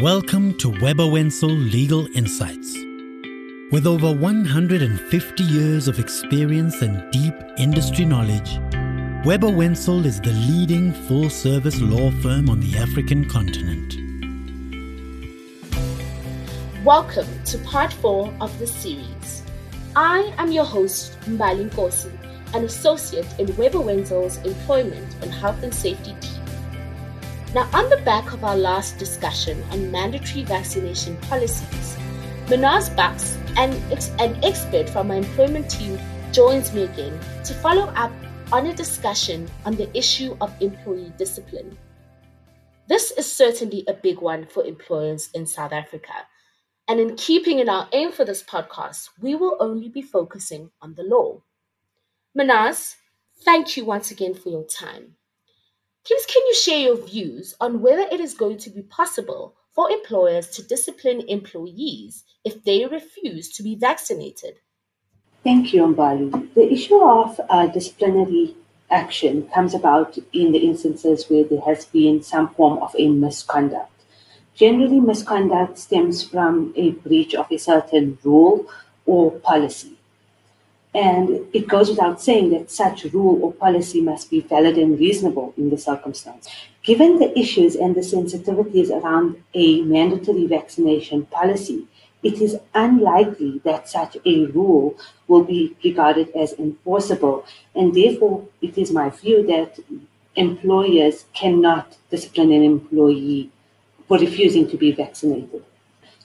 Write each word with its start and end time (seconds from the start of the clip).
Welcome 0.00 0.56
to 0.58 0.68
Webber 0.80 1.08
Wentzel 1.08 1.50
Legal 1.50 2.06
Insights. 2.14 2.72
With 3.72 3.84
over 3.84 4.12
150 4.12 5.42
years 5.42 5.88
of 5.88 5.98
experience 5.98 6.82
and 6.82 7.10
deep 7.10 7.34
industry 7.58 8.04
knowledge, 8.04 8.60
Webber 9.24 9.48
Wentzel 9.48 10.06
is 10.06 10.20
the 10.20 10.30
leading 10.30 10.92
full 10.92 11.28
service 11.28 11.80
law 11.80 12.12
firm 12.22 12.48
on 12.48 12.60
the 12.60 12.78
African 12.78 13.28
continent. 13.28 13.96
Welcome 16.84 17.26
to 17.46 17.58
part 17.58 17.92
four 17.92 18.32
of 18.40 18.56
the 18.60 18.68
series. 18.68 19.42
I 19.96 20.32
am 20.38 20.52
your 20.52 20.64
host, 20.64 21.18
Mbali 21.22 21.70
Nkosi, 21.70 22.16
an 22.54 22.62
associate 22.62 23.26
in 23.40 23.48
Webber 23.56 23.80
Wentzel's 23.80 24.36
Employment 24.46 25.16
and 25.22 25.34
Health 25.34 25.60
and 25.64 25.74
Safety 25.74 26.14
team. 26.20 26.37
Now, 27.54 27.68
on 27.72 27.88
the 27.88 27.96
back 28.04 28.34
of 28.34 28.44
our 28.44 28.56
last 28.56 28.98
discussion 28.98 29.62
on 29.70 29.90
mandatory 29.90 30.44
vaccination 30.44 31.16
policies, 31.28 31.96
Manaz 32.46 32.94
Bucks, 32.94 33.38
an, 33.56 33.70
ex- 33.90 34.10
an 34.18 34.38
expert 34.44 34.88
from 34.88 35.10
our 35.10 35.16
employment 35.16 35.70
team, 35.70 35.98
joins 36.32 36.74
me 36.74 36.82
again 36.84 37.18
to 37.44 37.54
follow 37.54 37.86
up 37.96 38.12
on 38.52 38.66
a 38.66 38.74
discussion 38.74 39.48
on 39.64 39.76
the 39.76 39.94
issue 39.96 40.36
of 40.42 40.52
employee 40.60 41.12
discipline. 41.16 41.76
This 42.86 43.10
is 43.12 43.30
certainly 43.30 43.84
a 43.86 43.94
big 43.94 44.20
one 44.20 44.46
for 44.46 44.64
employers 44.64 45.30
in 45.34 45.46
South 45.46 45.72
Africa. 45.72 46.26
And 46.86 47.00
in 47.00 47.16
keeping 47.16 47.58
in 47.58 47.68
our 47.68 47.88
aim 47.92 48.12
for 48.12 48.24
this 48.24 48.42
podcast, 48.42 49.10
we 49.20 49.34
will 49.34 49.56
only 49.60 49.90
be 49.90 50.00
focusing 50.00 50.70
on 50.80 50.94
the 50.94 51.02
law. 51.02 51.42
Manaz, 52.38 52.96
thank 53.42 53.76
you 53.76 53.84
once 53.84 54.10
again 54.10 54.34
for 54.34 54.48
your 54.48 54.64
time. 54.64 55.17
Please, 56.08 56.24
can 56.24 56.42
you 56.46 56.54
share 56.54 56.78
your 56.78 56.96
views 56.96 57.54
on 57.60 57.82
whether 57.82 58.06
it 58.10 58.18
is 58.18 58.32
going 58.32 58.56
to 58.56 58.70
be 58.70 58.80
possible 58.80 59.54
for 59.74 59.90
employers 59.90 60.48
to 60.48 60.62
discipline 60.62 61.20
employees 61.28 62.24
if 62.46 62.64
they 62.64 62.86
refuse 62.86 63.50
to 63.50 63.62
be 63.62 63.74
vaccinated? 63.74 64.54
Thank 65.44 65.74
you, 65.74 65.82
Mbali. 65.82 66.54
The 66.54 66.72
issue 66.72 66.98
of 66.98 67.38
uh, 67.50 67.66
disciplinary 67.66 68.56
action 68.90 69.50
comes 69.52 69.74
about 69.74 70.16
in 70.32 70.52
the 70.52 70.60
instances 70.60 71.28
where 71.28 71.44
there 71.44 71.60
has 71.60 71.84
been 71.84 72.22
some 72.22 72.48
form 72.54 72.78
of 72.78 72.96
a 72.98 73.10
misconduct. 73.10 73.92
Generally, 74.54 75.00
misconduct 75.00 75.76
stems 75.76 76.24
from 76.24 76.72
a 76.74 76.92
breach 76.92 77.34
of 77.34 77.52
a 77.52 77.58
certain 77.58 78.16
rule 78.24 78.66
or 79.04 79.32
policy. 79.32 79.97
And 80.94 81.46
it 81.52 81.68
goes 81.68 81.90
without 81.90 82.20
saying 82.20 82.50
that 82.50 82.70
such 82.70 83.04
rule 83.04 83.42
or 83.42 83.52
policy 83.52 84.00
must 84.00 84.30
be 84.30 84.40
valid 84.40 84.78
and 84.78 84.98
reasonable 84.98 85.52
in 85.56 85.70
the 85.70 85.78
circumstance. 85.78 86.48
Given 86.82 87.18
the 87.18 87.38
issues 87.38 87.76
and 87.76 87.94
the 87.94 88.00
sensitivities 88.00 88.90
around 88.90 89.42
a 89.54 89.82
mandatory 89.82 90.46
vaccination 90.46 91.26
policy, 91.26 91.86
it 92.22 92.40
is 92.40 92.56
unlikely 92.74 93.60
that 93.64 93.88
such 93.88 94.16
a 94.24 94.46
rule 94.46 94.96
will 95.28 95.44
be 95.44 95.76
regarded 95.84 96.30
as 96.34 96.54
enforceable. 96.54 97.44
And 97.74 97.94
therefore, 97.94 98.48
it 98.60 98.76
is 98.76 98.90
my 98.90 99.10
view 99.10 99.46
that 99.46 99.78
employers 100.34 101.26
cannot 101.34 101.96
discipline 102.10 102.52
an 102.52 102.62
employee 102.62 103.50
for 104.06 104.18
refusing 104.18 104.68
to 104.70 104.76
be 104.76 104.90
vaccinated. 104.92 105.62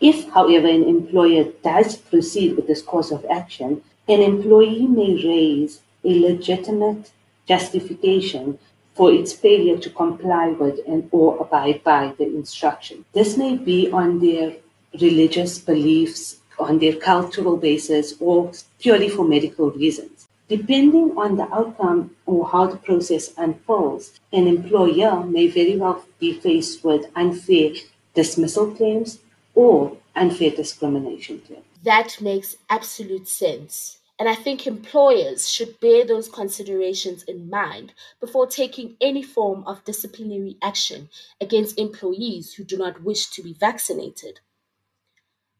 If, 0.00 0.28
however, 0.30 0.66
an 0.66 0.84
employer 0.84 1.44
does 1.62 1.96
proceed 1.96 2.56
with 2.56 2.66
this 2.66 2.82
course 2.82 3.10
of 3.10 3.24
action, 3.30 3.82
an 4.08 4.22
employee 4.22 4.86
may 4.86 5.14
raise 5.22 5.80
a 6.04 6.20
legitimate 6.20 7.10
justification 7.46 8.58
for 8.94 9.12
its 9.12 9.32
failure 9.32 9.78
to 9.78 9.90
comply 9.90 10.48
with 10.48 10.80
and 10.88 11.08
or 11.12 11.38
abide 11.40 11.84
by 11.84 12.14
the 12.18 12.24
instruction. 12.24 13.04
This 13.12 13.36
may 13.36 13.56
be 13.56 13.90
on 13.90 14.18
their 14.18 14.56
religious 15.00 15.58
beliefs, 15.58 16.38
on 16.58 16.78
their 16.78 16.96
cultural 16.96 17.56
basis, 17.56 18.14
or 18.18 18.50
purely 18.80 19.08
for 19.08 19.24
medical 19.24 19.70
reasons. 19.70 20.26
Depending 20.48 21.16
on 21.18 21.36
the 21.36 21.46
outcome 21.54 22.16
or 22.24 22.48
how 22.48 22.66
the 22.66 22.78
process 22.78 23.34
unfolds, 23.36 24.18
an 24.32 24.46
employer 24.46 25.22
may 25.22 25.46
very 25.46 25.76
well 25.76 26.04
be 26.18 26.32
faced 26.32 26.82
with 26.82 27.04
unfair 27.14 27.72
dismissal 28.14 28.74
claims 28.74 29.18
or 29.54 29.96
unfair 30.16 30.50
discrimination 30.50 31.40
claims. 31.40 31.64
That 31.84 32.20
makes 32.20 32.56
absolute 32.70 33.28
sense. 33.28 33.97
And 34.18 34.28
I 34.28 34.34
think 34.34 34.66
employers 34.66 35.48
should 35.48 35.78
bear 35.78 36.04
those 36.04 36.28
considerations 36.28 37.22
in 37.22 37.48
mind 37.48 37.92
before 38.20 38.48
taking 38.48 38.96
any 39.00 39.22
form 39.22 39.62
of 39.64 39.84
disciplinary 39.84 40.56
action 40.60 41.08
against 41.40 41.78
employees 41.78 42.54
who 42.54 42.64
do 42.64 42.76
not 42.76 43.04
wish 43.04 43.30
to 43.30 43.42
be 43.42 43.52
vaccinated. 43.52 44.40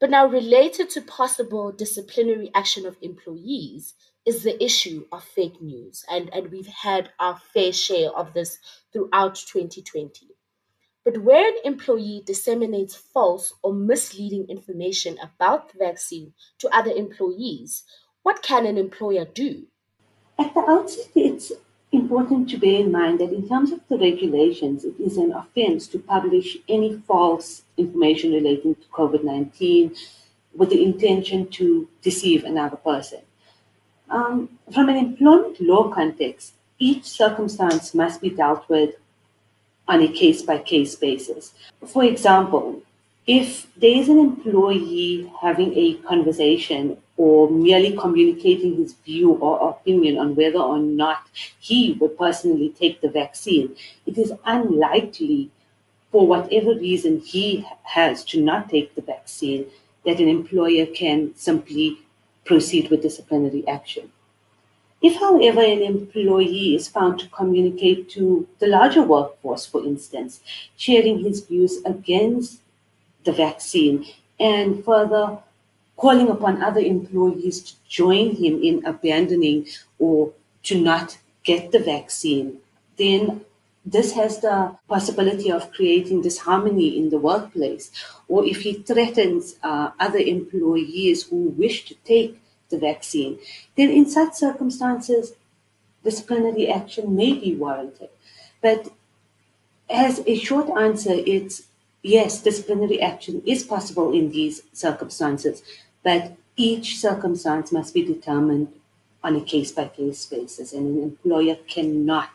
But 0.00 0.10
now, 0.10 0.26
related 0.26 0.90
to 0.90 1.02
possible 1.02 1.72
disciplinary 1.72 2.50
action 2.54 2.86
of 2.86 2.96
employees 3.00 3.94
is 4.24 4.42
the 4.42 4.62
issue 4.62 5.06
of 5.10 5.24
fake 5.24 5.60
news. 5.60 6.04
And, 6.08 6.32
and 6.32 6.50
we've 6.52 6.66
had 6.66 7.10
our 7.18 7.40
fair 7.52 7.72
share 7.72 8.10
of 8.10 8.32
this 8.32 8.58
throughout 8.92 9.36
2020. 9.36 10.28
But 11.04 11.22
where 11.22 11.48
an 11.48 11.56
employee 11.64 12.22
disseminates 12.26 12.94
false 12.94 13.54
or 13.62 13.72
misleading 13.72 14.46
information 14.48 15.16
about 15.18 15.72
the 15.72 15.78
vaccine 15.78 16.34
to 16.58 16.68
other 16.68 16.90
employees, 16.90 17.84
what 18.28 18.42
can 18.42 18.66
an 18.66 18.76
employer 18.76 19.24
do? 19.24 19.62
At 20.38 20.52
the 20.52 20.60
outset, 20.60 21.06
it's 21.14 21.50
important 21.92 22.50
to 22.50 22.58
bear 22.58 22.80
in 22.80 22.92
mind 22.92 23.20
that 23.20 23.32
in 23.32 23.48
terms 23.48 23.72
of 23.72 23.80
the 23.88 23.96
regulations, 23.96 24.84
it 24.84 24.96
is 25.00 25.16
an 25.16 25.32
offense 25.32 25.86
to 25.86 25.98
publish 25.98 26.58
any 26.68 26.98
false 27.08 27.62
information 27.78 28.34
relating 28.34 28.74
to 28.74 28.86
COVID 28.92 29.24
19 29.24 29.94
with 30.54 30.68
the 30.68 30.84
intention 30.84 31.48
to 31.52 31.88
deceive 32.02 32.44
another 32.44 32.76
person. 32.76 33.20
Um, 34.10 34.58
from 34.74 34.90
an 34.90 34.98
employment 34.98 35.58
law 35.62 35.88
context, 35.88 36.52
each 36.78 37.04
circumstance 37.04 37.94
must 37.94 38.20
be 38.20 38.28
dealt 38.28 38.68
with 38.68 38.94
on 39.88 40.02
a 40.02 40.12
case 40.20 40.42
by 40.42 40.58
case 40.58 40.94
basis. 40.96 41.54
For 41.86 42.04
example, 42.04 42.82
if 43.26 43.74
there 43.74 43.98
is 44.02 44.10
an 44.10 44.18
employee 44.18 45.32
having 45.40 45.72
a 45.72 45.94
conversation 46.10 46.98
or 47.18 47.50
merely 47.50 47.96
communicating 47.96 48.76
his 48.76 48.94
view 49.04 49.32
or 49.32 49.70
opinion 49.70 50.16
on 50.16 50.36
whether 50.36 50.60
or 50.60 50.78
not 50.78 51.26
he 51.58 51.92
would 52.00 52.16
personally 52.16 52.70
take 52.78 53.00
the 53.00 53.10
vaccine, 53.10 53.74
it 54.06 54.16
is 54.16 54.32
unlikely, 54.44 55.50
for 56.12 56.26
whatever 56.26 56.74
reason 56.74 57.18
he 57.18 57.66
has 57.82 58.24
to 58.24 58.40
not 58.40 58.70
take 58.70 58.94
the 58.94 59.02
vaccine, 59.02 59.66
that 60.06 60.20
an 60.20 60.28
employer 60.28 60.86
can 60.86 61.34
simply 61.34 61.98
proceed 62.44 62.88
with 62.88 63.02
disciplinary 63.02 63.66
action. 63.66 64.10
If, 65.02 65.16
however, 65.20 65.60
an 65.60 65.82
employee 65.82 66.74
is 66.76 66.88
found 66.88 67.18
to 67.18 67.28
communicate 67.28 68.08
to 68.10 68.48
the 68.60 68.68
larger 68.68 69.02
workforce, 69.02 69.66
for 69.66 69.84
instance, 69.84 70.40
sharing 70.76 71.18
his 71.18 71.44
views 71.44 71.82
against 71.84 72.60
the 73.24 73.32
vaccine 73.32 74.06
and 74.40 74.84
further 74.84 75.38
calling 75.98 76.30
upon 76.30 76.62
other 76.62 76.80
employees 76.80 77.60
to 77.60 77.74
join 77.88 78.36
him 78.36 78.62
in 78.62 78.86
abandoning 78.86 79.66
or 79.98 80.32
to 80.62 80.80
not 80.80 81.18
get 81.44 81.72
the 81.72 81.78
vaccine, 81.78 82.58
then 82.96 83.44
this 83.84 84.12
has 84.12 84.40
the 84.40 84.76
possibility 84.88 85.50
of 85.50 85.72
creating 85.72 86.22
disharmony 86.22 86.98
in 86.98 87.10
the 87.10 87.18
workplace. 87.18 87.90
Or 88.28 88.44
if 88.44 88.60
he 88.62 88.74
threatens 88.74 89.56
uh, 89.62 89.90
other 89.98 90.18
employees 90.18 91.24
who 91.24 91.50
wish 91.62 91.86
to 91.86 91.94
take 92.04 92.40
the 92.70 92.78
vaccine, 92.78 93.38
then 93.76 93.90
in 93.90 94.06
such 94.06 94.34
circumstances, 94.34 95.32
disciplinary 96.04 96.68
action 96.68 97.16
may 97.16 97.32
be 97.32 97.54
warranted. 97.54 98.10
But 98.60 98.92
as 99.88 100.22
a 100.26 100.36
short 100.36 100.68
answer, 100.78 101.14
it's 101.14 101.62
yes, 102.02 102.42
disciplinary 102.42 103.00
action 103.00 103.42
is 103.46 103.62
possible 103.64 104.12
in 104.12 104.30
these 104.30 104.62
circumstances, 104.72 105.62
but 106.02 106.36
each 106.56 106.98
circumstance 106.98 107.72
must 107.72 107.94
be 107.94 108.04
determined 108.04 108.72
on 109.22 109.36
a 109.36 109.40
case 109.40 109.72
by 109.72 109.88
case 109.88 110.26
basis, 110.26 110.72
and 110.72 110.86
an 110.86 111.02
employer 111.02 111.56
cannot 111.66 112.30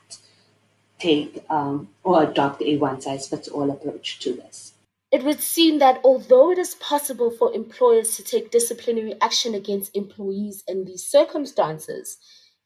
take 0.99 1.43
um, 1.49 1.89
or 2.03 2.23
adopt 2.23 2.61
a 2.61 2.77
one 2.77 3.01
size 3.01 3.27
fits 3.27 3.47
all 3.47 3.69
approach 3.69 4.19
to 4.19 4.33
this. 4.33 4.73
It 5.11 5.23
would 5.23 5.41
seem 5.41 5.79
that 5.79 6.01
although 6.03 6.51
it 6.51 6.57
is 6.57 6.75
possible 6.75 7.29
for 7.29 7.53
employers 7.53 8.15
to 8.17 8.23
take 8.23 8.49
disciplinary 8.49 9.13
action 9.21 9.53
against 9.53 9.95
employees 9.95 10.63
in 10.67 10.85
these 10.85 11.05
circumstances, 11.05 12.17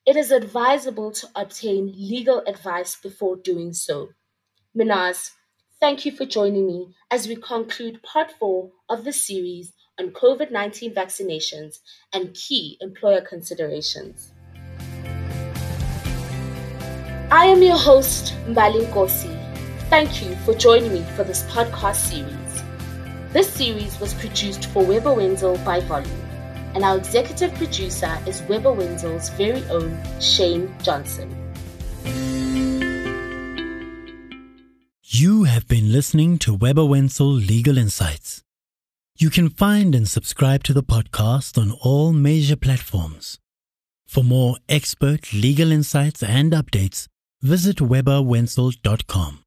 it 0.05 0.15
is 0.15 0.31
advisable 0.31 1.11
to 1.11 1.27
obtain 1.35 1.93
legal 1.97 2.41
advice 2.47 2.95
before 2.95 3.35
doing 3.35 3.73
so. 3.73 4.09
Minaz, 4.73 5.31
thank 5.81 6.05
you 6.05 6.11
for 6.13 6.25
joining 6.25 6.65
me 6.65 6.93
as 7.11 7.27
we 7.27 7.35
conclude 7.35 8.01
part 8.03 8.31
four 8.31 8.71
of 8.87 9.03
the 9.03 9.11
series 9.11 9.73
on 9.99 10.11
COVID 10.11 10.51
19 10.51 10.93
vaccinations 10.93 11.79
and 12.13 12.33
key 12.33 12.77
employer 12.81 13.21
considerations. 13.21 14.31
I 17.29 17.45
am 17.45 17.61
your 17.61 17.77
host, 17.77 18.33
Mbali 18.47 18.85
Nkosi. 18.87 19.33
Thank 19.89 20.23
you 20.23 20.35
for 20.37 20.53
joining 20.53 20.93
me 20.93 21.03
for 21.15 21.23
this 21.23 21.43
podcast 21.43 21.97
series. 21.97 22.63
This 23.33 23.51
series 23.51 23.99
was 23.99 24.13
produced 24.13 24.65
for 24.67 24.85
Webber 24.85 25.13
Wentzel 25.13 25.57
by 25.65 25.81
Volume, 25.81 26.21
and 26.73 26.83
our 26.83 26.97
executive 26.97 27.53
producer 27.55 28.17
is 28.25 28.41
Webber 28.43 28.73
Wentzel's 28.73 29.29
very 29.31 29.63
own 29.69 29.97
Shane 30.21 30.73
Johnson. 30.81 31.29
You 35.03 35.43
have 35.43 35.67
been 35.67 35.91
listening 35.91 36.37
to 36.39 36.53
Webber 36.53 36.85
Wentzel 36.85 37.33
Legal 37.33 37.77
Insights. 37.77 38.43
You 39.19 39.31
can 39.31 39.49
find 39.49 39.95
and 39.95 40.07
subscribe 40.07 40.61
to 40.65 40.73
the 40.73 40.83
podcast 40.83 41.57
on 41.57 41.71
all 41.71 42.13
major 42.13 42.55
platforms. 42.55 43.39
For 44.05 44.23
more 44.23 44.57
expert 44.69 45.33
legal 45.33 45.71
insights 45.71 46.21
and 46.21 46.51
updates, 46.51 47.07
visit 47.41 47.77
webberwentzel.com. 47.77 49.39